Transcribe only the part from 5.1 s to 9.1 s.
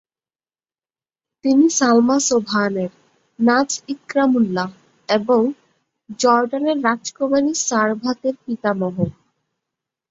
এবং জর্ডানের রাজকুমারী সারভাথ এর পিতামহ।